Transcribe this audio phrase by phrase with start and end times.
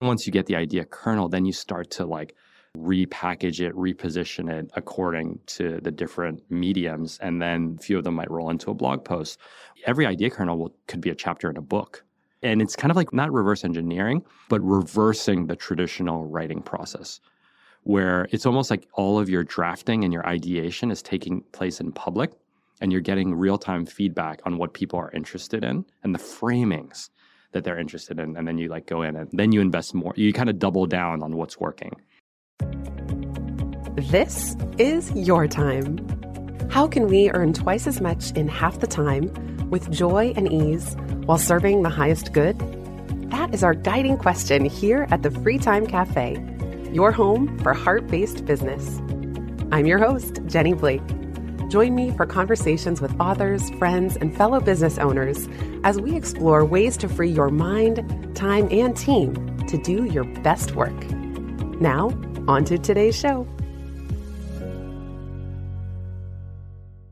[0.00, 2.36] Once you get the idea kernel, then you start to like
[2.76, 7.18] repackage it, reposition it according to the different mediums.
[7.20, 9.40] And then a few of them might roll into a blog post.
[9.86, 12.04] Every idea kernel will, could be a chapter in a book.
[12.42, 17.20] And it's kind of like not reverse engineering, but reversing the traditional writing process,
[17.82, 21.90] where it's almost like all of your drafting and your ideation is taking place in
[21.90, 22.30] public
[22.80, 27.10] and you're getting real time feedback on what people are interested in and the framings
[27.52, 28.36] that they're interested in.
[28.36, 30.12] And then you like go in and then you invest more.
[30.16, 31.92] You kind of double down on what's working.
[33.96, 35.98] This is your time.
[36.70, 39.30] How can we earn twice as much in half the time
[39.70, 42.58] with joy and ease while serving the highest good?
[43.30, 46.36] That is our guiding question here at the Free Time Cafe,
[46.92, 48.98] your home for heart based business.
[49.72, 51.02] I'm your host, Jenny Blake.
[51.68, 55.48] Join me for conversations with authors, friends, and fellow business owners
[55.84, 59.34] as we explore ways to free your mind, time, and team
[59.66, 60.98] to do your best work.
[61.78, 62.08] Now,
[62.48, 63.46] on to today's show.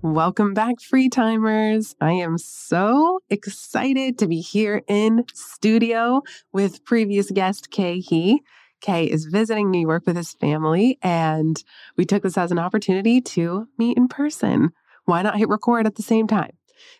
[0.00, 1.94] Welcome back, free timers.
[2.00, 8.38] I am so excited to be here in studio with previous guest Khe Hy.
[8.80, 11.62] Khe is visiting New York with his family, and
[11.96, 14.70] we took this as an opportunity to meet in person.
[15.04, 16.52] Why not hit record at the same time?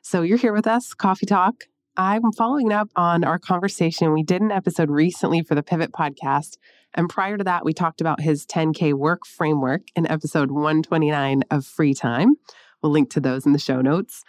[0.03, 1.65] So you're here with us, Coffee Talk.
[1.97, 4.13] I'm following up on our conversation.
[4.13, 6.59] We did an episode recently for the Pivot podcast.
[6.95, 11.65] And prior to that, we talked about his 10K work framework in episode 129 of
[11.65, 12.35] Free Time.
[12.83, 14.23] We'll link to those in the show notes.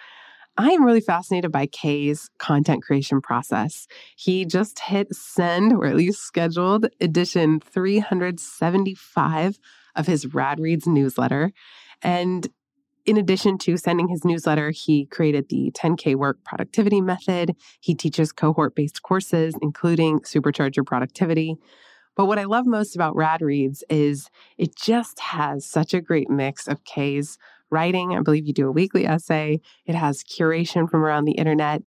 [0.59, 3.85] I am really fascinated by Khe's content creation process.
[4.15, 9.59] He just hit send, or at least scheduled, edition 375
[9.95, 11.51] of his Rad Reads newsletter.
[12.01, 12.47] And
[13.05, 17.55] in addition to sending his newsletter, he created the 10K work productivity method.
[17.79, 21.57] He teaches cohort based courses, including Supercharge Your Productivity.
[22.15, 26.31] But what I love most about Rad Reads is it just has such a great
[26.31, 27.37] mix of Khe's
[27.69, 28.15] writing.
[28.15, 29.61] I believe you do a weekly essay.
[29.85, 31.81] It has curation from around the internet.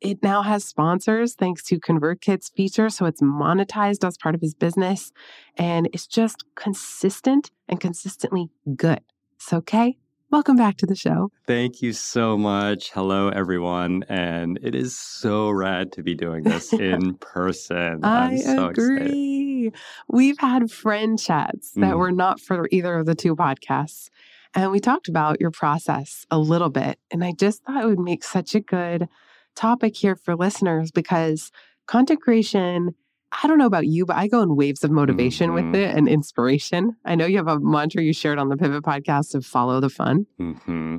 [0.00, 2.88] It now has sponsors thanks to ConvertKit's feature.
[2.88, 5.12] So it's monetized as part of his business.
[5.56, 9.00] And it's just consistent and consistently good.
[9.38, 9.98] So, Khe,
[10.30, 11.32] welcome back to the show.
[11.48, 12.92] Thank you so much.
[12.92, 14.04] Hello, everyone.
[14.08, 18.04] And it is so rad to be doing this in person.
[18.04, 19.66] I am so agree.
[19.66, 19.82] Excited.
[20.08, 21.98] We've had friend chats that mm.
[21.98, 24.10] were not for either of the two podcasts.
[24.54, 26.98] And we talked about your process a little bit.
[27.10, 29.08] And I just thought it would make such a good
[29.54, 31.50] topic here for listeners because
[31.86, 32.94] content creation,
[33.42, 35.72] I don't know about you, but I go in waves of motivation mm-hmm.
[35.72, 36.96] with it and inspiration.
[37.04, 39.90] I know you have a mantra you shared on the Pivot podcast of follow the
[39.90, 40.26] fun.
[40.40, 40.98] Mm-hmm.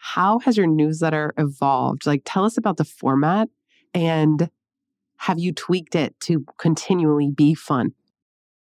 [0.00, 2.06] How has your newsletter evolved?
[2.06, 3.48] Like, tell us about the format
[3.94, 4.50] and
[5.16, 7.92] have you tweaked it to continually be fun?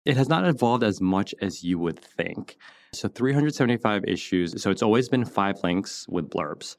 [0.05, 2.57] It has not evolved as much as you would think.
[2.93, 4.61] So 375 issues.
[4.61, 6.77] So it's always been five links with blurbs.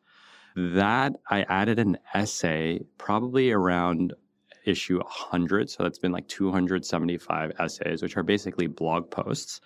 [0.57, 4.13] That I added an essay probably around
[4.65, 5.69] issue 100.
[5.69, 9.61] So that's been like 275 essays, which are basically blog posts.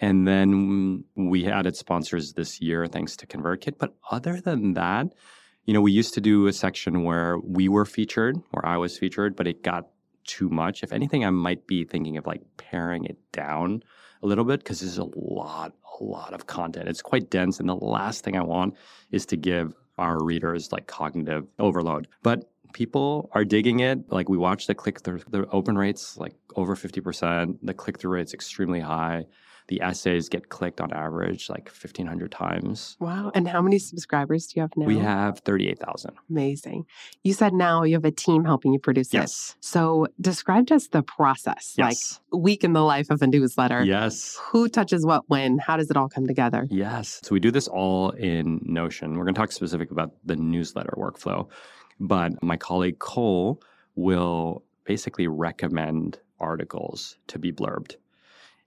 [0.00, 3.78] And then we added sponsors this year thanks to ConvertKit.
[3.78, 5.06] But other than that,
[5.64, 8.98] you know, we used to do a section where we were featured, where I was
[8.98, 9.84] featured, but it got
[10.24, 10.82] too much.
[10.82, 13.82] If anything, I might be thinking of like paring it down
[14.22, 16.88] a little bit because there's a lot, a lot of content.
[16.88, 17.60] It's quite dense.
[17.60, 18.74] And the last thing I want
[19.10, 22.08] is to give our readers like cognitive overload.
[22.22, 24.10] But people are digging it.
[24.10, 27.58] Like we watch the click through, the open rates like over 50%.
[27.62, 29.26] The click through rate's extremely high
[29.68, 32.96] the essays get clicked on average like 1500 times.
[33.00, 34.86] Wow and how many subscribers do you have now?
[34.86, 36.86] we have 38000 amazing.
[37.22, 39.12] You said now you have a team helping you produce this.
[39.12, 39.56] yes.
[39.58, 42.20] it so describe just the process yes.
[42.32, 43.84] like week in the life of a newsletter.
[43.84, 44.38] Yes.
[44.50, 45.58] Who touches what when?
[45.58, 46.66] How does it all come together?
[46.70, 47.20] Yes.
[47.22, 49.16] So we do this all in notion.
[49.16, 51.48] We're going to talk specific about the newsletter workflow
[52.00, 53.62] but my colleague cole
[53.94, 57.96] will basically recommend articles to be blurbed.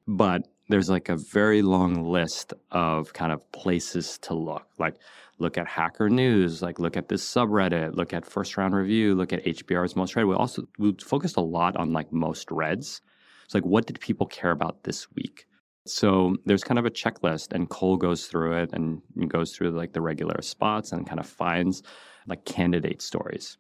[0.08, 4.66] But there's like a very long list of kind of places to look.
[4.78, 4.96] Like
[5.40, 9.34] look at Hacker News, like look at this subreddit, look at First Round Review, look
[9.34, 10.26] at HBR's most read.
[10.26, 13.02] We also we focused a lot on like most reads.
[13.46, 15.46] It's like what did people care about this week?
[15.88, 19.94] So there's kind of a checklist, and Cole goes through it and goes through like
[19.94, 21.82] the regular spots and kind of finds
[22.28, 23.58] like candidate stories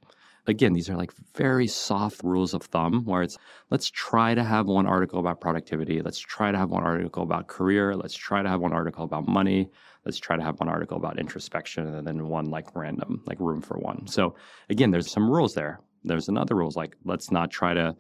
[0.48, 3.38] again, these are like very soft rules of thumb where it's
[3.70, 6.02] let's try to have one article about productivity.
[6.02, 7.96] Let's try to have one article about career.
[7.96, 9.70] Let's try to have one article about money.
[10.06, 13.62] Let's try to have one article about introspection and then one like random, like room
[13.62, 14.08] for one.
[14.08, 14.36] So
[14.70, 15.80] again, there's some rules there.
[16.04, 17.96] There's another rules like let's not try to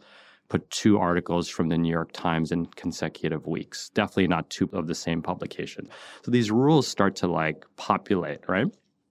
[0.50, 3.90] put two articles from the New York Times in consecutive weeks.
[3.90, 5.88] Definitely not two of the same publication.
[6.26, 8.68] So these rules start to like populate, right?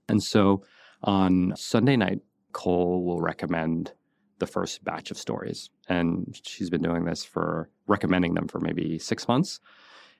[0.09, 0.65] And so
[1.03, 2.19] on Sunday night,
[2.52, 3.93] Cole will recommend
[4.38, 5.70] the first batch of stories.
[5.88, 9.61] And she's been doing this for recommending them for maybe six months.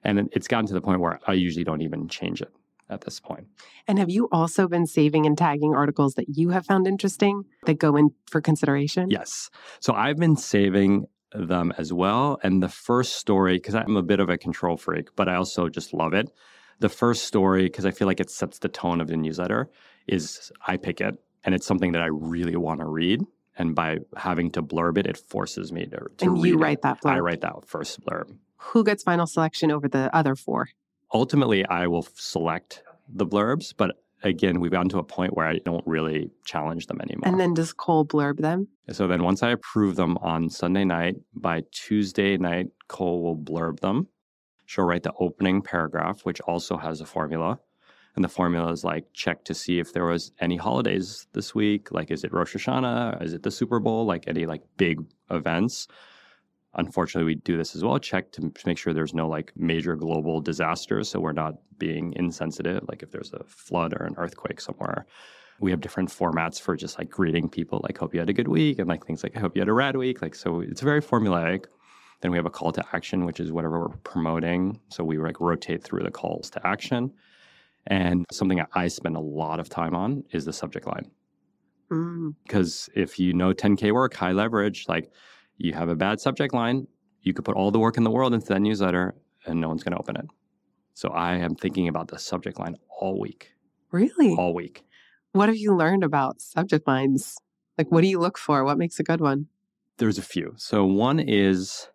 [0.05, 2.53] And it's gotten to the point where I usually don't even change it
[2.89, 3.47] at this point.
[3.87, 7.79] And have you also been saving and tagging articles that you have found interesting that
[7.79, 9.11] go in for consideration?
[9.11, 9.51] Yes.
[9.81, 12.39] So I've been saving them as well.
[12.43, 15.69] And the first story, because I'm a bit of a control freak, but I also
[15.69, 16.31] just love it.
[16.81, 19.69] The first story, because I feel like it sets the tone of the newsletter,
[20.09, 23.23] is I pick it and it's something that I really want to read.
[23.59, 26.83] And by having to blurb it, it forces me to, to and you write it.
[26.83, 27.13] that blurb.
[27.13, 28.35] I write that first blurb.
[28.57, 30.69] Who gets final selection over the other four?
[31.13, 35.59] Ultimately, I will select the blurbs, but again, we've gotten to a point where I
[35.59, 37.27] don't really challenge them anymore.
[37.27, 38.69] And then does Cole blurb them?
[38.93, 43.81] so then once I approve them on Sunday night, by Tuesday night, Cole will blurb
[43.81, 44.09] them.
[44.67, 47.59] She'll write the opening paragraph, which also has a formula.
[48.17, 51.93] And the formula is like check to see if there was any holidays this week.
[51.93, 53.23] Like, is it Rosh Hashanah?
[53.23, 54.05] Is it the Super Bowl?
[54.05, 55.87] Like any like big events.
[56.75, 57.99] Unfortunately, we do this as well.
[57.99, 61.09] Check to make sure there's no like major global disasters.
[61.09, 62.85] So we're not being insensitive.
[62.89, 65.07] Like if there's a flood or an earthquake somewhere.
[65.61, 68.49] We have different formats for just like greeting people, like hope you had a good
[68.49, 70.23] week, and like things like I hope you had a rad week.
[70.23, 71.67] Like so, it's very formulaic.
[72.23, 74.81] Then we have a call to action, which is whatever we're promoting.
[74.89, 77.13] So we like rotate through the calls to action.
[77.87, 81.11] And something I spend a lot of time on is the subject line.
[81.91, 82.35] Mm.
[82.45, 85.11] Because if you know 10K work, high leverage, like
[85.57, 86.87] you have a bad subject line,
[87.23, 89.15] you could put all the work in the world into that newsletter
[89.47, 90.27] and no one's going to open it.
[90.95, 93.53] So I am thinking about the subject line all week,
[93.91, 94.35] Really?
[94.37, 94.85] all week.
[95.33, 97.39] What have you learned about subject lines?
[97.79, 98.65] Like, what do you look for?
[98.65, 99.47] What makes a good one?
[99.97, 100.55] There's a few.
[100.57, 101.89] So one is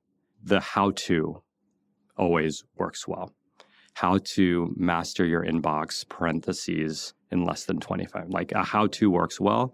[0.43, 1.43] the how to
[2.17, 3.33] always works well.
[3.95, 8.29] How to master your inbox parentheses in less than 25.
[8.29, 9.73] Like a how to works well,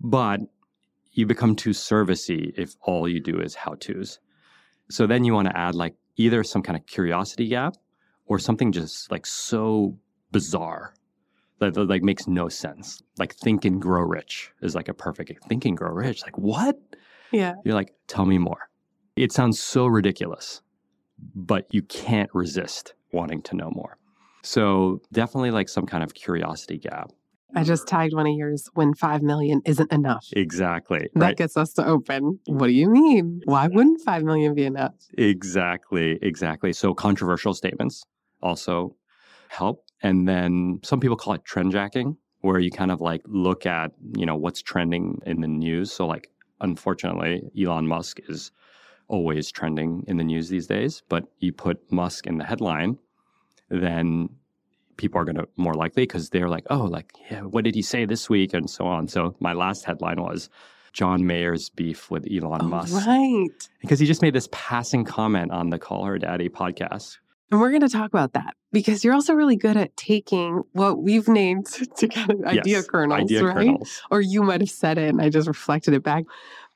[0.00, 0.40] but
[1.12, 4.18] you become too servicey if all you do is how to's.
[4.90, 7.76] So then you want to add like either some kind of curiosity gap
[8.26, 9.96] or something just like so
[10.32, 10.92] bizarre
[11.60, 13.00] that, that like makes no sense.
[13.16, 16.22] Like think and grow rich is like a perfect think and grow rich.
[16.22, 16.76] Like what?
[17.30, 17.54] Yeah.
[17.64, 18.68] You're like, tell me more.
[19.14, 20.62] It sounds so ridiculous,
[21.34, 23.96] but you can't resist wanting to know more.
[24.42, 27.10] So definitely like some kind of curiosity gap.
[27.54, 30.26] I just tagged one of yours when 5 million isn't enough.
[30.32, 31.08] Exactly.
[31.14, 31.36] That Right.
[31.36, 32.40] gets us to open.
[32.46, 33.40] What do you mean?
[33.44, 34.94] Why wouldn't 5 million be enough?
[35.16, 36.18] Exactly.
[36.22, 36.72] Exactly.
[36.72, 38.04] So controversial statements
[38.42, 38.96] also
[39.48, 39.84] help.
[40.02, 43.92] And then some people call it trend jacking, where you kind of like look at,
[44.16, 45.92] you know, what's trending in the news.
[45.92, 46.28] So like
[46.60, 48.50] unfortunately, Elon Musk is
[49.08, 52.98] always trending in the news these days, but you put Musk in the headline,
[53.68, 54.28] then
[54.96, 57.82] people are going to more likely because they're like, oh, like, yeah, what did he
[57.82, 58.54] say this week?
[58.54, 59.08] And so on.
[59.08, 60.48] So my last headline was
[60.92, 63.48] John Mayer's beef with Elon Oh, Musk right.
[63.80, 67.18] because he just made this passing comment on the Call Her Daddy podcast.
[67.50, 71.00] And we're going to talk about that because you're also really good at taking what
[71.02, 73.54] we've named to kind of idea Yes, kernels, idea right?
[73.54, 74.02] kernels.
[74.10, 76.24] Or you might have said it and I just reflected it back.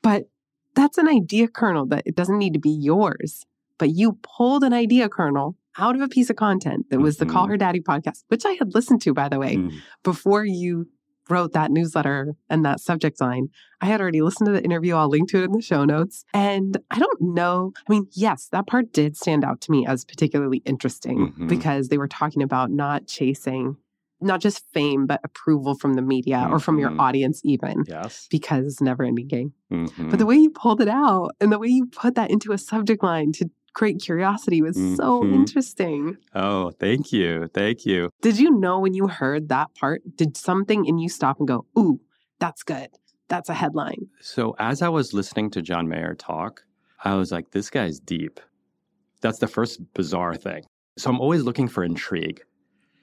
[0.03, 0.29] But
[0.75, 3.45] that's an idea kernel that it doesn't need to be yours.
[3.79, 7.27] But you pulled an idea kernel out of a piece of content that was the
[7.27, 7.51] Call Mhm.
[7.51, 9.73] Her Daddy podcast, which I had listened to, by the way, Mm,
[10.03, 10.89] before you
[11.29, 13.47] wrote that newsletter and that subject line.
[13.81, 14.97] I had already listened to the interview.
[14.97, 16.25] I'll link to it in the show notes.
[16.35, 17.73] And I don't know.
[17.89, 21.49] I mean, yes, that part did stand out to me as particularly interesting Mhm.
[21.49, 23.77] because they were talking about not chasing
[24.21, 27.01] not just fame, but approval from the media or from your Mhm.
[27.01, 28.27] audience, even yes.
[28.31, 29.53] because it's never ending game.
[29.71, 30.11] Mhm.
[30.11, 32.59] But the way you pulled it out and the way you put that into a
[32.59, 35.33] subject line to create curiosity was so Mhm.
[35.35, 36.17] interesting.
[36.35, 37.47] oh, thank you.
[37.55, 38.11] Thank you.
[38.21, 41.65] Did you know when you heard that part, did something in you stop and go,
[41.79, 42.01] ooh,
[42.41, 42.89] that's good?
[43.29, 44.09] That's a headline.
[44.21, 46.65] So as I was listening to John Mayer talk,
[47.05, 48.41] I was like, this guy's deep.
[49.21, 50.65] That's the first bizarre thing.
[50.99, 52.43] So I'm always looking for intrigue.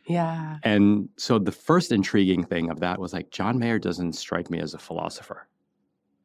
[0.07, 0.57] Yeah.
[0.63, 4.59] And so the first intriguing thing of that was like, John Mayer doesn't strike me
[4.59, 5.47] as a philosopher.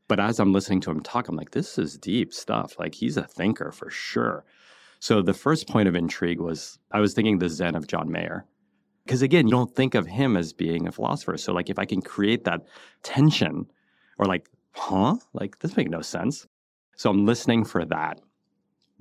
[0.09, 2.79] But as I'm listening to him talk, I'm like, this is deep stuff.
[2.79, 4.45] Like, he's a thinker for sure.
[5.01, 8.45] So the first point of intrigue was I was thinking the Zen of John Mayer.
[9.05, 11.37] Because again, you don't think of him as being a philosopher.
[11.37, 12.61] So, like, if I can create that
[13.03, 13.67] tension
[14.19, 15.17] or like, huh?
[15.33, 16.47] Like, this makes no sense.
[16.97, 18.21] So I'm listening for that.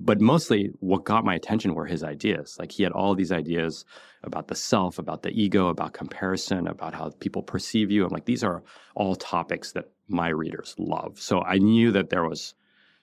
[0.04, 2.56] But mostly what got my attention were his ideas.
[2.58, 3.84] Like he had all these ideas
[4.24, 8.04] about the self, about the ego, about comparison, about how people perceive you.
[8.04, 8.64] I'm like, these are
[8.96, 11.20] all topics that my readers love.
[11.20, 12.54] So I knew that there was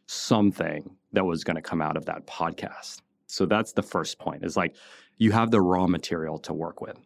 [0.08, 2.98] something that was going to come out of that podcast.
[3.28, 4.76] So that's the first point is like
[5.18, 6.98] you have the raw material to work with.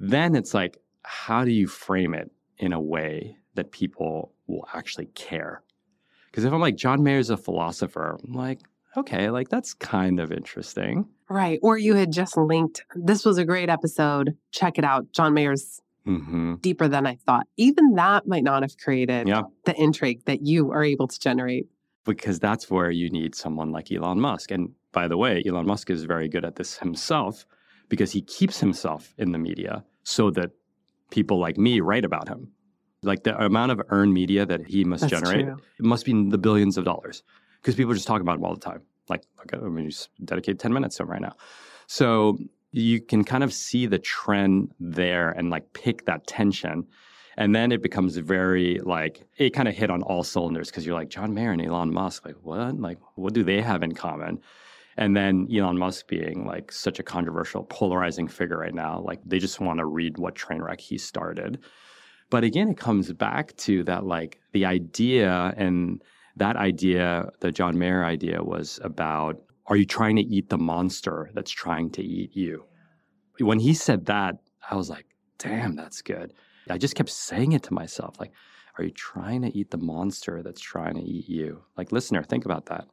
[0.00, 5.06] Then it's like, how do you frame it in a way that people will actually
[5.06, 5.62] care?
[6.30, 8.60] Because if I'm like, John Mayer's a philosopher, I'm like,
[8.96, 11.06] okay, like that's kind of interesting.
[11.28, 11.58] Right.
[11.62, 14.36] Or you had just linked, this was a great episode.
[14.50, 15.12] Check it out.
[15.12, 16.56] John Mayer's Mm-hmm.
[16.56, 17.46] deeper than I thought.
[17.56, 19.42] Even that might not have created Yeah.
[19.66, 21.68] the intrigue that you are able to generate.
[22.04, 24.50] because that's where you need someone like Elon Musk.
[24.50, 27.46] And by the way, Elon Musk is very good at this himself
[27.88, 30.50] because he keeps himself in the media so that
[31.12, 32.50] people like me write about him.
[33.04, 36.30] Like the amount of earned media that he must That's generate, it must be in
[36.30, 37.22] the billions of dollars
[37.62, 38.82] because people just talk about him all the time.
[39.08, 41.36] Like, okay, I mean, just dedicate 10 minutes to him right now.
[41.86, 42.38] So
[42.72, 46.86] you can kind of see the trend there and like pick that tension.
[47.36, 50.94] And then it becomes very like it kind of hit on all cylinders because you're
[50.94, 52.78] like John Mayer and Elon Musk, like what?
[52.78, 54.40] Like what do they have in common?
[54.96, 59.38] And then Elon Musk being like such a controversial, polarizing figure right now, like they
[59.38, 61.58] just want to read what train wreck he started.
[62.28, 66.02] But again, it comes back to that like the idea and
[66.36, 71.30] that idea, the John Mayer idea was about are you trying to eat the monster
[71.34, 72.64] that's trying to eat you?
[73.38, 74.36] When he said that,
[74.68, 75.06] I was like,
[75.38, 76.32] damn, that's good.
[76.68, 78.32] I just kept saying it to myself like,
[78.78, 81.62] are you trying to eat the monster that's trying to eat you?
[81.76, 82.86] Like, listener, think about that.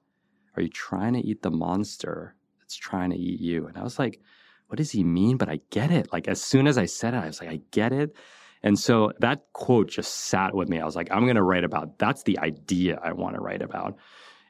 [0.56, 3.68] Are you trying to eat the monster that's trying to eat you?
[3.68, 4.20] And I was like,
[4.68, 5.38] what does he mean?
[5.38, 6.12] But I get it.
[6.12, 8.16] Like, as soon as I said it, I was like, I get it.
[8.64, 10.80] And so that quote just sat with me.
[10.80, 13.62] I was like, I'm going to write about that's the idea I want to write
[13.62, 13.98] about.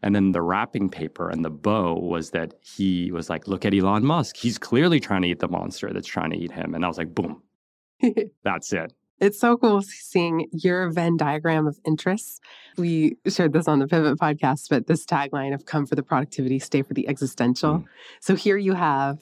[0.01, 3.73] And then the wrapping paper and the bow was that he was like, look at
[3.73, 4.37] Elon Musk.
[4.37, 6.73] He's clearly trying to eat the monster that's trying to eat him.
[6.73, 7.43] And I was like, boom,
[8.43, 8.93] that's it.
[9.19, 12.39] It's so cool seeing your Venn diagram of interests.
[12.77, 16.57] We shared this on the Pivot podcast, but this tagline of come for the productivity,
[16.59, 17.79] stay for the existential.
[17.79, 17.85] Mm.
[18.21, 19.19] So here you have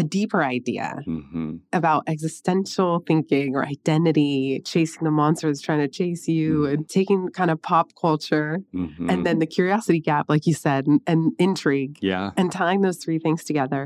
[0.00, 6.26] a deeper idea hmm about existential thinking or identity, chasing the monsters trying to chase
[6.36, 6.72] you, Mhm.
[6.72, 10.86] and taking kind of pop culture hmm and then the curiosity gap, like you said,
[10.88, 12.30] and, and intrigue, yeah.
[12.38, 13.82] and tying those three things together.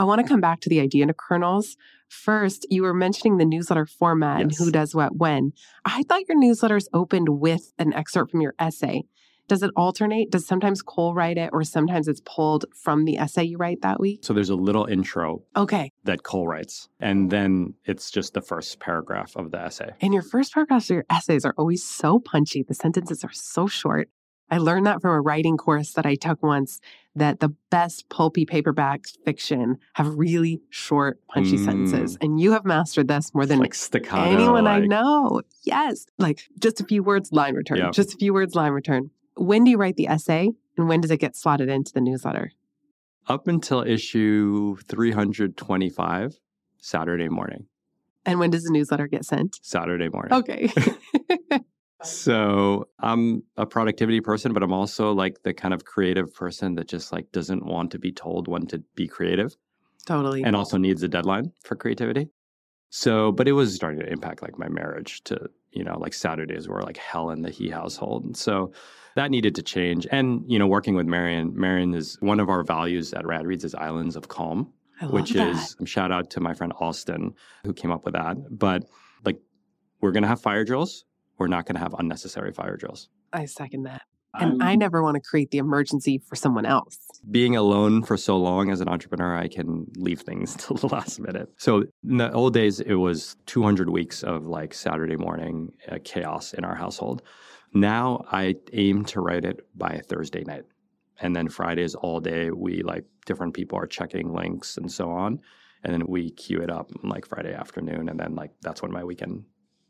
[0.00, 1.76] I want to come back to the idea of kernels.
[2.08, 5.52] First, you were mentioning the newsletter format and who does what when.
[5.84, 9.04] I thought your newsletters opened with an excerpt from your essay.
[9.50, 10.30] Does it alternate?
[10.30, 13.98] Does sometimes Cole write it or sometimes it's pulled from the essay you write that
[13.98, 14.20] week?
[14.22, 15.90] So there's a little intro Okay.
[16.04, 19.90] that Cole writes, and then it's just the first paragraph of the essay.
[20.00, 22.62] And your first paragraphs of your essays are always so punchy.
[22.62, 24.08] The sentences are so short.
[24.52, 26.80] I learned that from a writing course that I took once
[27.16, 32.16] that the best pulpy paperback fiction have really short, punchy sentences.
[32.18, 32.24] Mm.
[32.24, 33.74] And you have mastered this more than like
[34.12, 35.42] anyone I know.
[35.64, 36.06] Yes.
[36.18, 37.78] Like just a few words, line return.
[37.78, 37.90] Yeah.
[37.90, 39.10] Just a few words, line return.
[39.36, 42.52] When do you write the essay and when does it get slotted into the newsletter?
[43.28, 46.38] Up until issue 325,
[46.78, 47.66] Saturday morning.
[48.26, 49.58] And when does the newsletter get sent?
[49.62, 50.32] Saturday morning.
[50.32, 50.72] Okay.
[52.02, 56.88] So I'm a productivity person, but I'm also like the kind of creative person that
[56.88, 59.54] just like doesn't want to be told when to be creative
[60.06, 60.42] totally.
[60.42, 62.30] and also needs a deadline for creativity.
[62.88, 66.68] So, but it was starting to impact like my marriage to, you know, like Saturdays
[66.68, 68.24] were like hell in the Hy household.
[68.24, 68.72] And so
[69.16, 70.06] that needed to change.
[70.10, 73.64] And, you know, working with Marion, Marion is one of our values at Rad Reads
[73.64, 75.48] is Islands of Calm I love which that.
[75.48, 78.36] is shout out to my friend Austin who came up with that.
[78.50, 78.84] But
[79.24, 79.40] like,
[80.00, 81.04] we're gonna have fire drills.
[81.38, 83.08] We're not gonna have unnecessary fire drills.
[83.32, 84.02] I second that.
[84.32, 86.96] And I never want to create the emergency for someone else.
[87.32, 91.18] being alone for so long as an entrepreneur, I can leave things till the last
[91.18, 91.48] minute.
[91.56, 96.52] So in the old days, it was 200 weeks of like Saturday morning uh, chaos
[96.54, 97.22] in our household.
[97.72, 100.64] Now I aim to write it by Thursday night.
[101.20, 105.40] And then Fridays all day, we like different people are checking links and so on.
[105.84, 108.08] And then we queue it up like Friday afternoon.
[108.08, 109.44] And then like that's when my weekend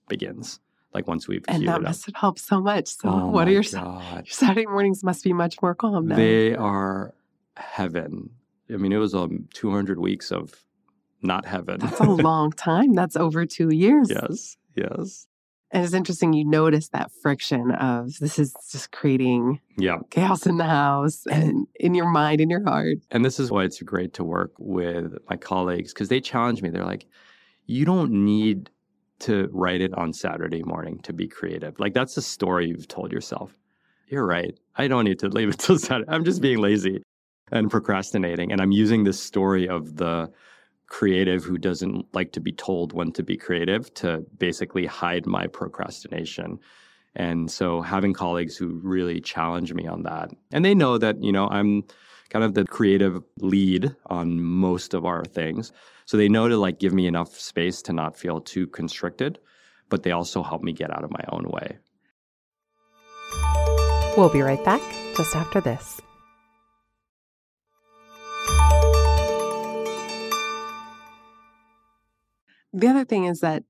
[0.09, 0.61] begins.
[0.93, 2.89] Like once we've And that must have helped so much.
[2.89, 5.05] So, Oh what are your, your Saturday mornings?
[5.05, 6.17] Must be much more calm now.
[6.17, 7.15] They are
[7.57, 8.31] heaven.
[8.69, 10.65] I mean, it was um, 200 weeks of
[11.23, 11.79] not heaven.
[11.79, 12.95] That's a long time.
[12.95, 14.11] That's over two years.
[14.11, 15.27] yes, yes.
[15.73, 19.99] And it's interesting you notice that friction of this is just creating Yeah.
[20.11, 22.99] chaos in the house and in your mind, in your heart.
[23.13, 26.71] And this is why it's great to work with my colleagues because they challenge me.
[26.71, 27.07] They're like,
[27.67, 28.71] you don't need
[29.21, 31.79] to write it on Saturday morning to be creative.
[31.79, 33.55] Like, that's a story you've told yourself.
[34.09, 34.59] You're right.
[34.77, 36.11] I don't need to leave it till Saturday.
[36.11, 37.03] I'm just being lazy
[37.53, 38.51] and procrastinating.
[38.51, 40.31] And I'm using this story of the
[40.91, 45.47] creative who doesn't like to be told when to be creative to basically hide my
[45.47, 46.59] procrastination.
[47.17, 51.33] And so having colleagues who really challenge me on that, and they know that, you
[51.33, 51.85] know, I'm
[52.29, 55.73] kind of the creative lead on most of our things.
[56.07, 59.39] So they know to like give me enough space to not feel too constricted,
[59.89, 61.79] but they also help me get out of my own way.
[64.17, 64.83] We'll be right back
[65.17, 66.01] just after this.
[72.73, 73.65] The other thing is that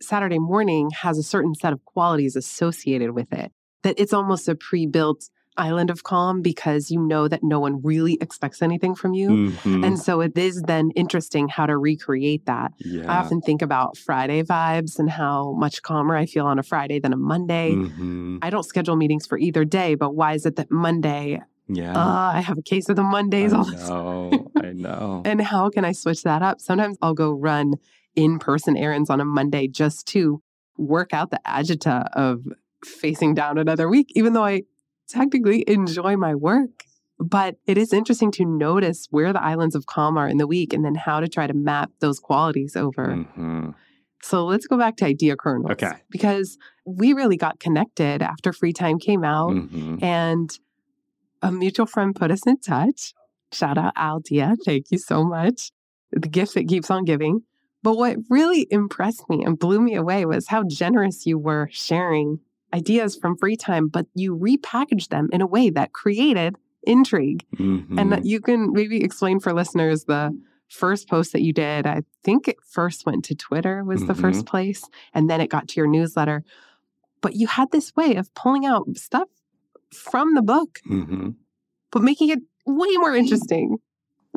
[0.00, 4.54] Saturday morning has a certain set of qualities associated with it, that it's almost a
[4.54, 9.14] pre built island of calm because you know that no one really expects anything from
[9.14, 9.28] you.
[9.30, 9.84] Mm-hmm.
[9.84, 12.72] And so it is then interesting how to recreate that.
[12.78, 13.10] Yeah.
[13.10, 16.98] I often think about Friday vibes and how much calmer I feel on a Friday
[16.98, 17.72] than a Monday.
[17.72, 18.38] Mm-hmm.
[18.42, 21.40] I don't schedule meetings for either day, but why is it that Monday?
[21.68, 21.96] Yeah.
[21.96, 23.76] Uh, I have a case of the Mondays I all the
[24.52, 24.64] time.
[24.64, 25.22] I know.
[25.24, 26.60] and how can I switch that up?
[26.60, 27.74] Sometimes I'll go run
[28.16, 30.42] in person errands on a Monday just to
[30.76, 32.44] work out the agita of
[32.84, 34.62] facing down another week, even though I
[35.08, 36.84] technically enjoy my work.
[37.18, 40.74] But it is interesting to notice where the islands of calm are in the week
[40.74, 43.06] and then how to try to map those qualities over.
[43.06, 43.70] Mm-hmm.
[44.22, 45.70] So let's go back to idea kernels.
[45.72, 45.92] Okay.
[46.10, 50.02] Because we really got connected after free time came out mm-hmm.
[50.04, 50.50] and
[51.42, 53.14] a mutual friend put us in touch.
[53.52, 54.56] Shout out Aldia.
[54.64, 55.70] Thank you so much.
[56.12, 57.42] The gift that keeps on giving.
[57.82, 62.40] But what really impressed me and blew me away was how generous you were sharing
[62.74, 67.44] ideas from free time, but you repackaged them in a way that created intrigue.
[67.56, 67.98] Mm-hmm.
[67.98, 70.36] And that you can maybe explain for listeners the
[70.68, 71.86] first post that you did.
[71.86, 74.08] I think it first went to Twitter was mm-hmm.
[74.08, 74.50] the first mm-hmm.
[74.50, 76.44] place, and then it got to your newsletter.
[77.20, 79.28] But you had this way of pulling out stuff
[79.92, 81.30] from the book, mm-hmm.
[81.90, 83.78] but making it way more interesting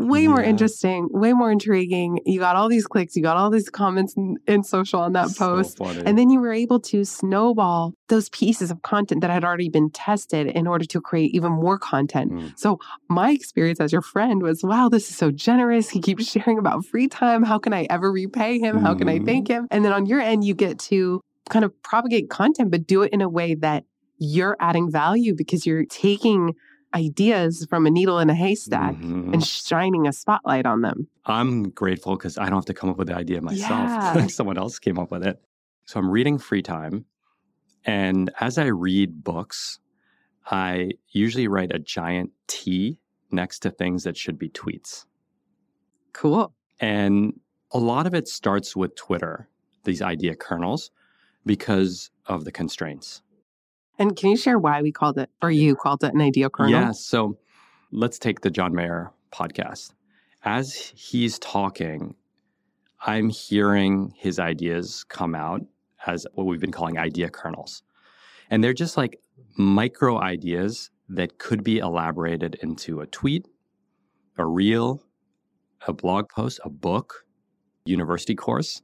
[0.08, 2.20] way more interesting, way more intriguing.
[2.26, 5.30] You got all these clicks, you got all these comments in, in social on that
[5.30, 5.78] so post.
[5.78, 6.04] Funny.
[6.06, 9.90] And then you were able to snowball those pieces of content that had already been
[9.90, 12.32] tested in order to create even more content.
[12.32, 12.58] Mm.
[12.58, 12.80] So,
[13.10, 15.90] my experience as your friend was wow, this is so generous.
[15.90, 17.44] He keeps sharing about free time.
[17.44, 18.78] How can I ever repay him?
[18.78, 19.64] How can I thank mm-hmm.
[19.64, 19.68] him?
[19.72, 23.12] And then on your end, you get to kind of propagate content, but do it
[23.12, 23.84] in a way that
[24.20, 26.54] you're adding value because you're taking
[26.94, 29.34] ideas from a needle in a haystack mm-hmm.
[29.34, 31.08] and shining a spotlight on them.
[31.26, 33.70] I'm grateful because I don't have to come up with the idea myself.
[33.70, 34.28] Yeah.
[34.28, 35.42] Someone else came up with it.
[35.86, 37.06] So I'm reading free time.
[37.86, 39.80] And as I read books,
[40.46, 43.00] I usually write a giant T
[43.32, 45.06] next to things that should be tweets.
[46.14, 46.54] Cool.
[46.80, 47.40] And
[47.72, 49.48] a lot of it starts with Twitter,
[49.84, 50.92] these idea kernels,
[51.46, 53.22] because of the constraints.
[54.00, 56.72] And can you share why we called it, or you called it an idea kernel?
[56.72, 56.92] Yeah.
[56.94, 57.38] So
[57.92, 59.92] let's take the John Mayer podcast.
[60.44, 62.16] As he's talking,
[63.06, 65.62] I'm hearing his ideas come out
[66.08, 67.84] as what we've been calling idea kernels.
[68.50, 69.20] And they're just like
[69.58, 73.48] micro ideas that could be elaborated into a tweet,
[74.38, 75.04] a reel,
[75.88, 77.26] a blog post, a book,
[77.84, 78.82] university course.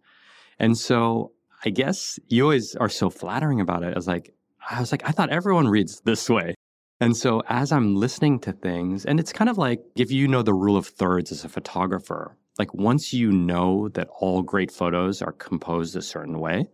[0.59, 1.31] And so
[1.63, 4.33] I guess you always are so flattering about it as like,
[4.69, 6.55] I was like, I thought everyone reads this way.
[6.99, 10.41] And so as I'm listening to things, and it's kind of like if you know
[10.41, 15.21] the rule of thirds as a photographer, like once you know that all great photos
[15.21, 16.67] are composed a certain way,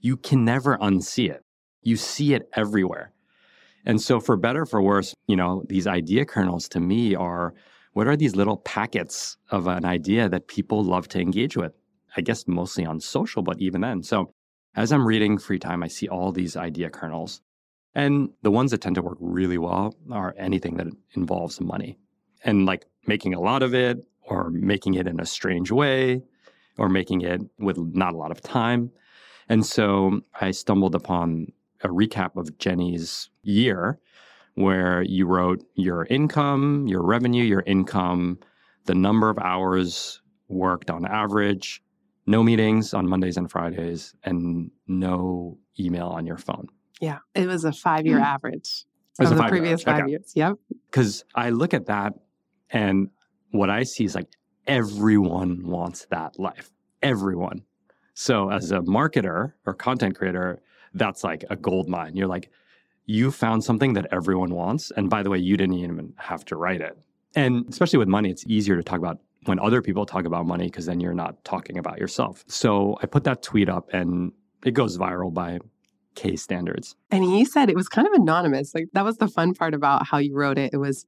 [0.00, 1.42] you can never unsee it.
[1.82, 3.12] You see it everywhere.
[3.84, 7.52] And so for better for worse, you know, these idea kernels to me are
[7.92, 11.72] what are these little packets of an idea that people love to engage with?
[12.16, 14.02] I guess mostly on social, but even then.
[14.02, 14.32] So
[14.76, 17.40] as I'm reading free time, I see all these idea kernels.
[17.94, 21.96] And the ones that tend to work really well are anything that involves money
[22.44, 26.22] and like making a lot of it or making it in a strange way
[26.76, 28.90] or making it with not a lot of time.
[29.48, 34.00] And so I stumbled upon a recap of Jenny's year
[34.54, 38.38] where you wrote your income, your revenue, your income,
[38.86, 41.82] the number of hours worked on average,
[42.26, 46.68] no meetings on Mondays and Fridays, and no email on your phone.
[47.00, 48.24] Yeah, it was a five year mm.
[48.24, 48.84] average
[49.18, 50.10] of the previous five okay.
[50.10, 50.32] years.
[50.34, 50.56] Yep.
[50.90, 52.14] Because I look at that,
[52.70, 53.10] and
[53.50, 54.28] what I see is like
[54.66, 56.70] everyone wants that life.
[57.02, 57.62] Everyone.
[58.14, 60.62] So as a marketer or content creator,
[60.94, 62.16] that's like a gold mine.
[62.16, 62.50] You're like,
[63.06, 64.90] you found something that everyone wants.
[64.96, 66.96] And by the way, you didn't even have to write it.
[67.36, 70.66] And especially with money, it's easier to talk about when other people talk about money
[70.66, 72.44] because then you're not talking about yourself.
[72.48, 74.32] So I put that tweet up and
[74.64, 75.58] it goes viral by
[76.14, 76.96] Khe standards.
[77.10, 78.74] And he said it was kind of anonymous.
[78.74, 80.72] Like that was the fun part about how you wrote it.
[80.72, 81.06] It was,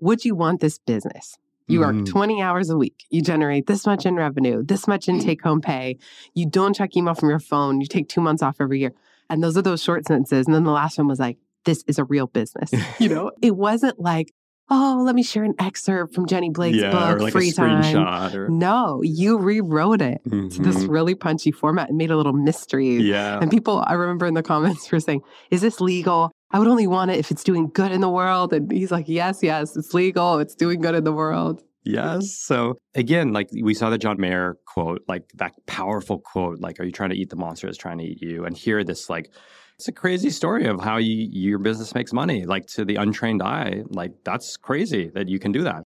[0.00, 1.36] would you want this business?
[1.68, 2.06] You work mm.
[2.06, 3.04] 20 hours a week.
[3.10, 5.98] You generate this much in revenue, this much in take home pay.
[6.34, 7.82] You don't check email from your phone.
[7.82, 8.94] You take two months off every year.
[9.28, 10.46] And those are those short sentences.
[10.46, 12.72] And then the last one was like, this is a real business.
[12.98, 14.32] You know, it wasn't like,
[14.70, 17.52] oh, let me share an excerpt from Jenny Blake's yeah, book, or like Free a
[17.52, 17.82] Time.
[17.82, 20.88] screenshot or No, you rewrote it to this Mhm.
[20.90, 22.96] really punchy format and made a little mystery.
[22.96, 23.38] yeah.
[23.40, 26.30] And people, I remember in the comments were saying, is this legal?
[26.50, 28.52] I would only want it if it's doing good in the world.
[28.52, 30.38] And he's like, yes, yes, it's legal.
[30.38, 31.62] It's doing good in the world.
[31.84, 32.32] Yes.
[32.38, 36.84] So again, like we saw the John Mayer quote, like that powerful quote, like, are
[36.84, 38.44] you trying to eat the monster that's trying to eat you?
[38.44, 39.30] And here this like
[39.78, 42.44] it's a crazy story of how you, your business makes money.
[42.44, 45.84] Like to the untrained eye, like that's crazy that you can do that.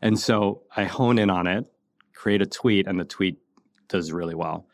[0.00, 1.64] And so I hone in on it,
[2.14, 3.38] create a tweet, and the tweet
[3.88, 4.68] does really well.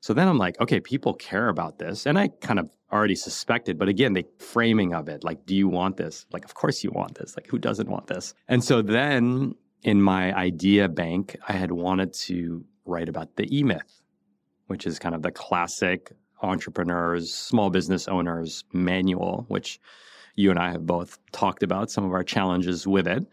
[0.00, 2.04] So then I'm like, okay, people care about this.
[2.04, 5.66] And I kind of already suspected, but again, the framing of it, like, do you
[5.68, 6.26] want this?
[6.30, 7.34] Like, of course you want this.
[7.36, 8.34] Like, who doesn't want this?
[8.48, 13.62] And so then in my idea bank, I had wanted to write about the E
[13.62, 14.02] Myth,
[14.66, 16.12] which is kind of the classic
[16.44, 19.80] entrepreneurs, small business owners manual, which
[20.36, 23.26] you and I have both talked about some of our challenges with it.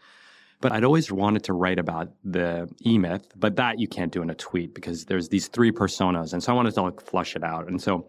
[0.60, 4.22] But I'd always wanted to write about the E Myth, but that you can't do
[4.22, 6.32] in a tweet because there's these three personas.
[6.32, 7.66] And so I wanted to like flush it out.
[7.66, 8.08] And so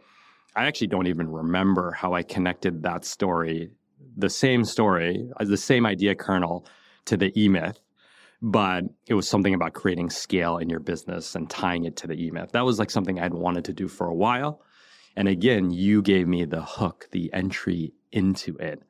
[0.56, 3.72] I actually don't even remember how I connected that story,
[4.16, 6.68] the same story, uh, the same idea kernel
[7.06, 7.80] to the E Myth
[8.44, 12.14] but it was something about creating scale in your business and tying it to the
[12.14, 12.52] E-Myth.
[12.52, 14.62] That was like something I'd wanted to do for a while.
[15.16, 18.82] And again, you gave me the hook, the entry into it.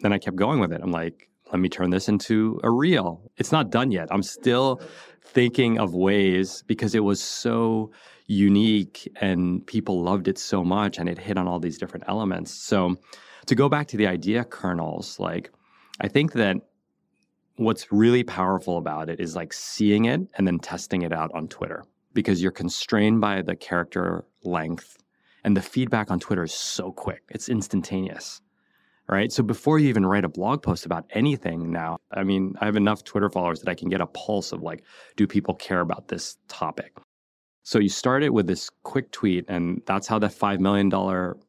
[0.00, 0.80] Then I kept going with it.
[0.82, 3.30] I'm like, let me turn this into a reel.
[3.36, 4.08] It's not done yet.
[4.10, 4.80] I'm still
[5.22, 7.90] thinking of ways because it was so
[8.26, 12.52] unique and people loved it so much and it hit on all these different elements.
[12.52, 12.96] So
[13.46, 15.52] to go back to the idea kernels, like
[16.00, 16.56] I think that
[17.56, 21.48] what's really powerful about it is like seeing it and then testing it out on
[21.48, 24.96] Twitter because you're constrained by the character length
[25.44, 27.22] and the feedback on Twitter is so quick.
[27.30, 28.40] It's instantaneous.
[29.08, 29.32] Right.
[29.32, 32.76] So before you even write a blog post about anything now, I mean, I have
[32.76, 34.84] enough Twitter followers that I can get a pulse of like,
[35.16, 36.96] do people care about this topic?
[37.64, 40.90] So you start it with this quick tweet, and that's how that $5 million,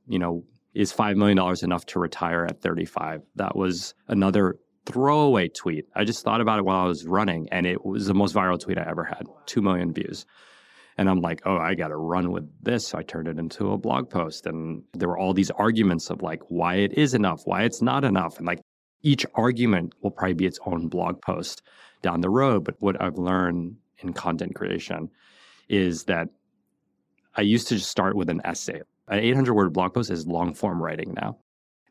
[0.08, 3.22] you know, is $5 million enough to retire at 35?
[3.36, 5.86] That was another throwaway tweet.
[5.96, 8.60] I just thought about it while I was running, and it was the most viral
[8.60, 10.26] tweet I ever had 2 million views.
[10.98, 12.88] And I'm like, oh, I got to run with this.
[12.88, 14.46] So I turned it into a blog post.
[14.46, 18.04] And there were all these arguments of like why it is enough, why it's not
[18.04, 18.38] enough.
[18.38, 18.62] And like
[19.02, 21.62] each argument will probably be its own blog post
[22.02, 22.64] down the road.
[22.64, 25.10] But what I've learned in content creation
[25.70, 26.30] is that
[27.36, 28.82] I used to just start with an essay.
[29.08, 31.38] An 800 word blog post is long form writing now.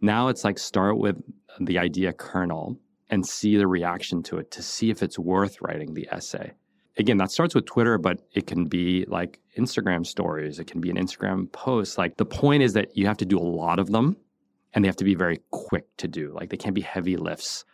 [0.01, 1.17] Now it's like start with
[1.61, 2.79] the idea kernel
[3.11, 6.53] and see the reaction to it to see if it's worth writing the essay.
[6.99, 10.91] Again, that starts with Twitter, but it can be like Instagram stories, it can be
[10.91, 11.97] an Instagram post.
[11.97, 14.17] Like the point is that you have to do a lot of them
[14.75, 16.33] and they have to be very quick to do.
[16.35, 17.65] Like they can't be heavy lifts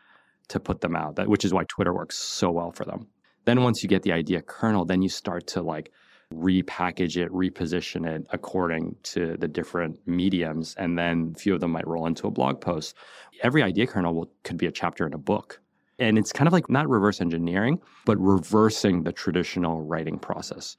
[0.49, 3.09] to put them out, that, which is why Twitter works so well for them.
[3.45, 5.93] Then once you get the idea kernel, then you start to like
[6.33, 11.73] repackage it, reposition it according to the different mediums, and then a few of them
[11.73, 12.95] might roll into a blog post.
[13.43, 15.61] Every idea kernel will, could be a chapter in a book.
[15.99, 20.77] And it's kind of like not reverse engineering, but reversing the traditional writing process,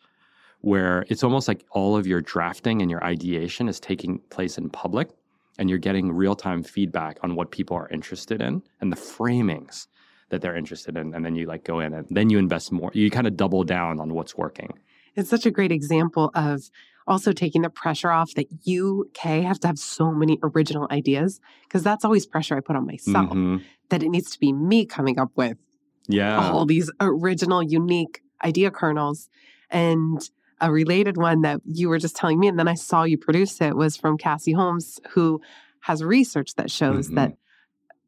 [0.62, 4.70] where it's almost like all of your drafting and your ideation is taking place in
[4.70, 5.10] public,
[5.58, 9.88] and you're getting real time feedback on what people are interested in and the framings
[10.30, 11.14] that they're interested in.
[11.14, 12.92] And then you like go in and then you invest more.
[12.94, 14.74] You kind of double down on what's working.
[15.16, 16.70] It's such a great example of
[17.10, 21.42] also taking the pressure off that you, Khe, have to have so many original ideas
[21.64, 23.64] because that's always pressure I put on myself Mhm.
[23.90, 25.58] that it needs to be me coming up with
[26.08, 26.40] Yeah.
[26.40, 29.30] all these original, unique idea kernels.
[29.72, 30.22] And
[30.62, 33.60] a related one that you were just telling me, and then I saw you produce
[33.62, 35.42] it, was from Cassie Holmes, who
[35.82, 37.16] has research that shows Mhm.
[37.16, 37.38] that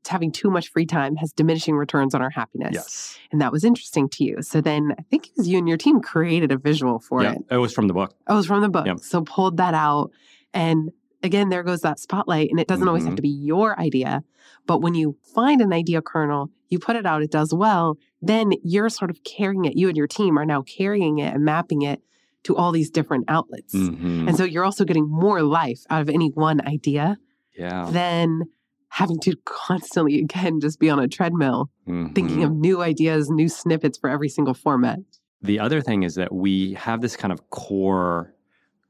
[0.07, 2.71] having too much free time has diminishing returns on our happiness.
[2.73, 3.17] Yes.
[3.31, 4.37] And that was interesting to you.
[4.41, 7.33] So then I think it was you and your team created a visual for Yeah.
[7.33, 7.39] it.
[7.51, 8.13] It was from the book.
[8.27, 8.85] Oh, it was from the book.
[8.87, 8.99] Yep.
[8.99, 10.11] So pulled that out.
[10.53, 10.91] And
[11.23, 12.49] again, there goes that spotlight.
[12.49, 13.17] And it doesn't always have Mhm.
[13.17, 14.23] to be your idea.
[14.65, 18.51] But when you find an idea kernel, you put it out, it does well, then
[18.63, 19.77] you're sort of carrying it.
[19.77, 22.01] You and your team are now carrying it and mapping it
[22.43, 23.75] to all these different outlets.
[23.75, 24.27] Mhm.
[24.27, 27.17] And so you're also getting more life out of any one idea
[27.57, 27.85] yeah.
[27.91, 28.43] than
[28.91, 31.69] having to constantly, again, just be on a treadmill
[32.13, 32.45] thinking Mhm.
[32.45, 34.99] of new ideas, new snippets for every single format.
[35.41, 38.33] The other thing is that we have this kind of core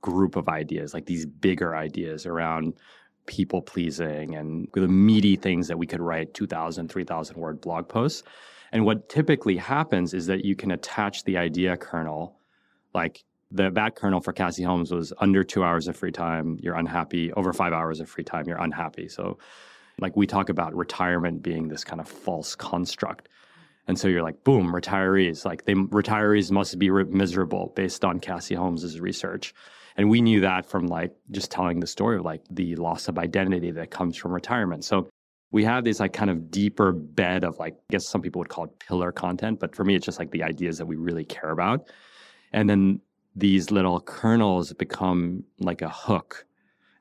[0.01, 2.73] group of ideas, like these bigger ideas around
[3.27, 8.23] people pleasing and the meaty things that we could write 2,000, 3,000 word blog posts.
[8.71, 12.39] And what typically happens is that you can attach the idea kernel,
[12.93, 16.75] like The bat kernel for Cassie Holmes was under two hours of free time, you're
[16.75, 17.33] unhappy.
[17.33, 19.09] Over five hours of free time, you're unhappy.
[19.09, 19.37] So,
[20.01, 23.29] like, we talk about retirement being this kind of false construct.
[23.87, 25.45] And so you're like, boom, retirees.
[25.45, 29.53] Like, they retirees must be re- miserable based on Cassie Holmes's research.
[29.97, 33.17] And we knew that from like just telling the story of like the loss of
[33.17, 34.85] identity that comes from retirement.
[34.85, 35.09] So
[35.51, 38.49] we have this like kind of deeper bed of like, I guess some people would
[38.49, 41.25] call it pillar content, but for me, it's just like the ideas that we really
[41.25, 41.89] care about.
[42.53, 43.01] And then
[43.35, 46.45] these little kernels become like a hook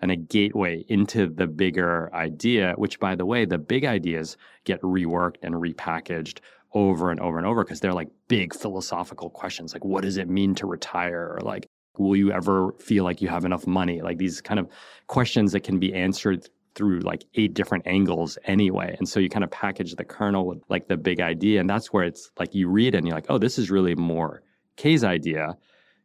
[0.00, 4.80] and a gateway into the bigger idea, which by the way, the big ideas get
[4.82, 6.38] reworked and repackaged
[6.72, 10.28] over and over and over because they're like big philosophical questions like what does it
[10.28, 11.36] mean to retire?
[11.36, 11.66] Or like
[11.98, 14.00] will you ever feel like you have enough money?
[14.00, 14.68] Like these kind of
[15.08, 18.94] questions that can be answered through like eight different angles anyway.
[18.98, 21.92] And so you kind of package the kernel with like the big idea and that's
[21.92, 24.42] where it's like you read and you're like oh this is really more
[24.76, 25.56] Khe's idea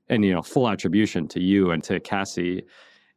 [0.10, 2.64] and you know full attribution to you and to cassie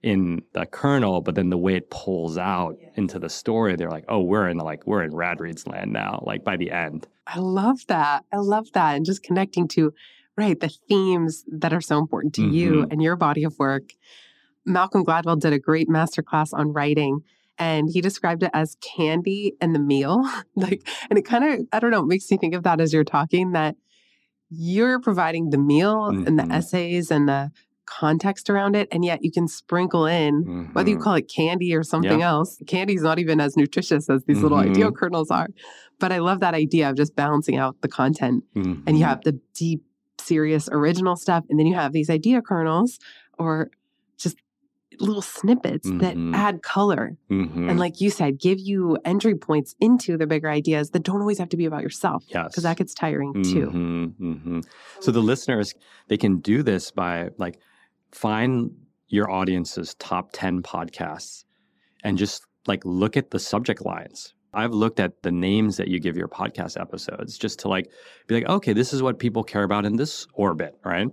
[0.02, 2.88] in the kernel, but then the way it pulls out yeah.
[2.94, 5.92] into the story, they're like, oh, we're in the, like we're in Rad Reads land
[5.92, 6.22] now.
[6.26, 8.24] Like by the end, I love that.
[8.32, 9.92] I love that, and just connecting to
[10.37, 12.54] right the themes that are so important to mm-hmm.
[12.54, 13.92] you and your body of work.
[14.64, 17.20] Malcolm Gladwell did a great masterclass on writing.
[17.61, 20.24] And he described it as candy and the meal.
[20.54, 23.02] like, and it kind of, I don't know, makes me think of that as you're
[23.02, 23.74] talking that
[24.50, 26.26] you're providing the meal mm-hmm.
[26.26, 26.52] and the mm-hmm.
[26.52, 27.50] essays and the
[27.88, 30.72] context around it and yet you can sprinkle in mm-hmm.
[30.72, 31.05] whether you mm-hmm.
[31.05, 32.29] call it candy or something yep.
[32.29, 34.42] else candy's not even as nutritious as these mm-hmm.
[34.44, 35.48] little idea kernels are
[35.98, 38.83] but i love that idea of just balancing out the content mm-hmm.
[38.87, 39.09] and you mm-hmm.
[39.09, 39.83] have the deep
[40.20, 42.98] serious original stuff and then you have these idea kernels
[43.38, 43.70] or
[44.18, 44.37] just
[45.01, 46.35] little snippets that mm-hmm.
[46.35, 51.05] add color and like you said give you entry points into the bigger ideas that
[51.05, 54.62] don't always have to be about yourself yes because that gets tiring too
[55.01, 55.74] so the listeners
[56.09, 57.61] they can do this by like
[58.12, 58.71] find
[59.09, 61.44] your audience's top 10 podcasts
[62.05, 64.35] and just like look at the subject lines.
[64.55, 67.90] I've looked at the names that you give your podcast episodes just to like
[68.27, 71.09] be like, okay, this is what people care about in this orbit, right?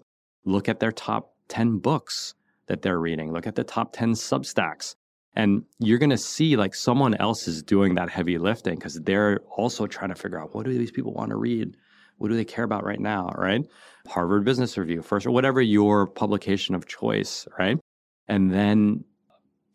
[0.46, 2.34] Look at their top 10 books
[2.68, 3.32] that they're reading.
[3.32, 4.96] Look at the top 10 substacks.
[5.36, 9.42] And you're going to see like someone else is doing that heavy lifting because they're
[9.58, 11.76] also trying to figure out what do these people want to read?
[12.18, 13.66] What do they care about right now, right?
[14.08, 17.78] Harvard Business Review first, or whatever your publication of choice, right?
[18.28, 19.04] And then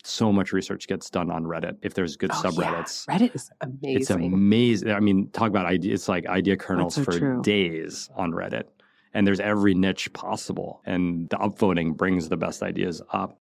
[0.05, 3.07] so much research gets done on Reddit if there's good oh, subreddits.
[3.09, 3.18] Yeah.
[3.18, 4.00] Reddit is amazing.
[4.00, 4.90] It's amazing.
[4.92, 5.94] I mean, talk about idea.
[5.94, 7.42] It's like idea kernels so for true.
[7.42, 8.64] days on Reddit,
[9.12, 10.81] and there's every niche possible.
[10.87, 13.38] And the upvoting brings the best ideas up.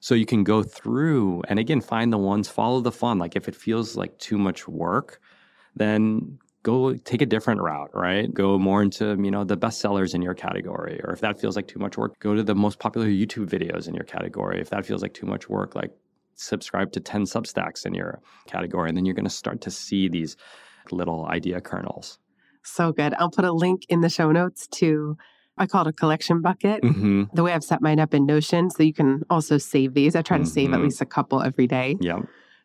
[0.00, 2.48] So you can go through and again find the ones.
[2.48, 3.18] Follow the fun.
[3.18, 5.20] Like if it feels like too much work,
[5.74, 8.32] then go take a different route, right?
[8.32, 11.00] Go more into, you know, the bestsellers in your category.
[11.02, 13.88] Or if that feels like too much work, go to the most popular YouTube videos
[13.88, 14.60] in your category.
[14.60, 15.92] If that feels like too much work, like
[16.34, 18.88] subscribe to 10 substacks in your category.
[18.90, 20.36] And then you're going to start to see these
[20.90, 22.18] little idea kernels.
[22.62, 23.14] So good.
[23.14, 25.16] I'll put a link in the show notes to
[25.60, 26.82] I call it a collection bucket.
[26.82, 27.34] Mm-hmm.
[27.34, 30.14] The way I've set mine up in Notion, so you can also save these.
[30.14, 30.52] I try to mm-hmm.
[30.52, 30.84] save at mm-hmm.
[30.84, 31.96] least a couple every day.
[32.00, 32.20] Yeah.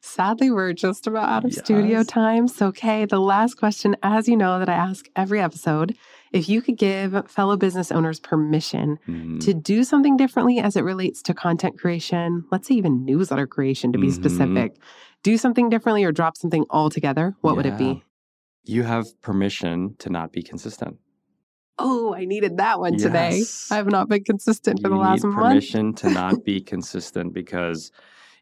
[0.05, 1.63] Sadly, we're just about out of yes.
[1.63, 2.49] studio time.
[2.49, 5.95] So, okay, the last question, as you know, that I ask every episode
[6.33, 9.39] if you could give fellow business owners permission mm-hmm.
[9.39, 13.93] to do something differently as it relates to content creation, let's say even newsletter creation
[13.93, 14.21] to be mm-hmm.
[14.21, 14.75] specific,
[15.23, 17.55] do something differently or drop something altogether, what yeah.
[17.55, 18.03] would it be?
[18.65, 20.97] You have permission to not be consistent.
[21.79, 23.03] Oh, I needed that one yes.
[23.03, 23.43] today.
[23.71, 25.37] I have not been consistent for you the last month.
[25.37, 27.89] Permission to not be consistent because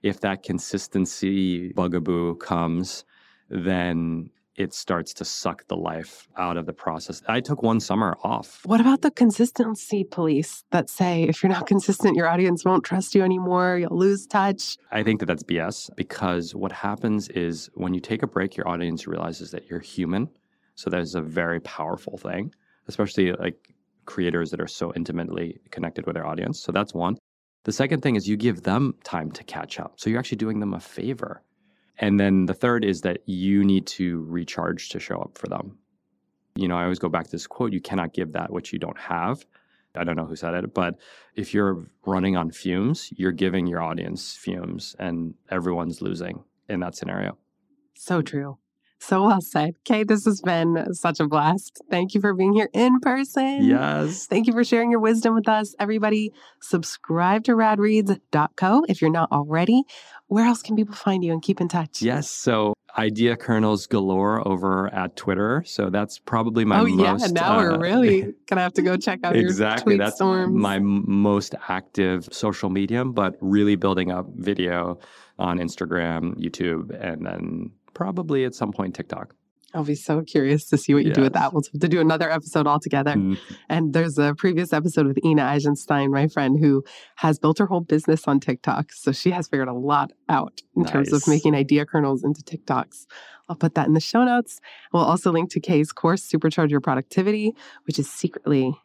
[0.03, 3.05] if that consistency bugaboo comes,
[3.49, 7.21] then it starts to suck the life out of the process.
[7.27, 8.61] I took one summer off.
[8.65, 13.15] What about the consistency police that say if you're not consistent, your audience won't trust
[13.15, 14.77] you anymore, you'll lose touch?
[14.91, 18.67] I think that that's BS because what happens is when you take a break, your
[18.67, 20.29] audience realizes that you're human.
[20.75, 22.53] So that is a very powerful thing,
[22.87, 23.73] especially like
[24.05, 26.61] creators that are so intimately connected with their audience.
[26.61, 27.17] So that's one.
[27.63, 29.93] The second thing is you give them time to catch up.
[29.97, 31.43] So you're actually doing them a favor.
[31.97, 35.77] And then the third is that you need to recharge to show up for them.
[36.55, 38.79] You know, I always go back to this quote you cannot give that which you
[38.79, 39.45] don't have.
[39.95, 40.95] I don't know who said it, but
[41.35, 46.95] if you're running on fumes, you're giving your audience fumes and everyone's losing in that
[46.95, 47.37] scenario.
[47.95, 48.57] So true.
[49.01, 49.73] So well said.
[49.83, 51.81] Khe, this has been such a blast.
[51.89, 53.63] Thank you for being here in person.
[53.63, 54.27] Yes.
[54.27, 55.73] Thank you for sharing your wisdom with us.
[55.79, 59.83] Everybody, subscribe to radreads.co if you're not already.
[60.27, 62.03] Where else can people find you and keep in touch?
[62.03, 62.29] Yes.
[62.29, 65.63] So idea kernels galore over at Twitter.
[65.65, 67.21] So that's probably my oh most.
[67.21, 69.97] yeah, now uh, we're really gonna have to go check out exactly.
[69.97, 70.53] That's storms.
[70.53, 74.99] my most active social medium, but really building up video
[75.39, 79.35] on Instagram, YouTube, and then probably at some point TikTok.
[79.73, 81.53] I'll be so curious to see what you do with that.
[81.53, 83.13] We'll have to do another episode altogether.
[83.13, 83.37] Mm,
[83.69, 86.83] And there's a previous episode with Ina Eisenstein, my friend, who
[87.15, 88.91] has built her whole business on TikTok.
[88.91, 93.05] So she has figured a lot out in terms of making idea kernels into TikToks.
[93.47, 94.59] I'll put that in the show notes.
[94.91, 98.75] We'll also link to Khe's course, Supercharge Your Productivity, which is secretly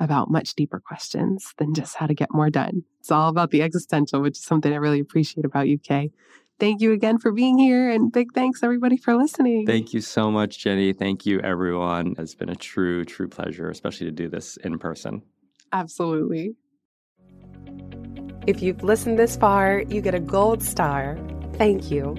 [0.00, 2.82] about much deeper questions than just how to get more done.
[3.00, 6.10] It's all about the existential, which is something I really appreciate about you, Khe.
[6.60, 7.90] Thank you again for being here.
[7.90, 9.66] And big thanks, everybody, for listening.
[9.66, 10.92] Thank you so much, Jenny.
[10.92, 12.14] Thank you, everyone.
[12.18, 15.22] It's been a true, true pleasure, especially to do this in person.
[15.72, 16.54] Absolutely.
[18.46, 21.18] If you've listened this far, you get a gold star.
[21.54, 22.14] Thank you.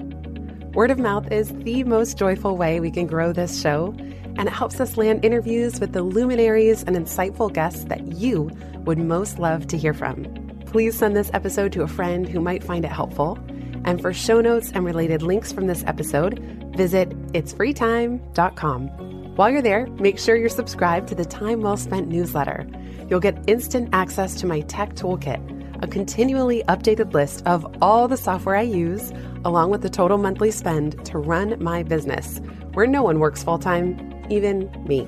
[0.74, 3.94] Word of mouth is the most joyful way we can grow this show,
[4.36, 8.50] and it helps us land interviews with the luminaries and insightful guests that you
[8.84, 10.24] would most love to hear from.
[10.66, 13.38] Please send this episode to a friend who might find it helpful.
[13.86, 16.40] And for show notes and related links from this episode,
[16.76, 18.88] visit itsfreetime.com.
[19.36, 22.66] While you're there, make sure you're subscribed to the Time Well Spent newsletter.
[23.08, 28.16] You'll get instant access to my tech toolkit, a continually updated list of all the
[28.16, 29.12] software I use,
[29.44, 32.40] along with the total monthly spend to run my business,
[32.72, 35.06] where no one works full time, even me.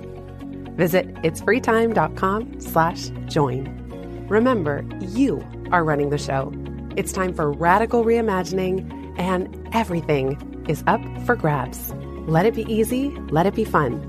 [0.76, 4.26] Visit itsfreetime.com slash join.
[4.28, 6.52] Remember, you are running the show.
[6.98, 11.92] It's time for radical reimagining, and everything is up for grabs.
[12.26, 14.02] Let it be easy, let it be fun,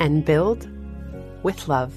[0.00, 0.68] and build
[1.42, 1.94] with love.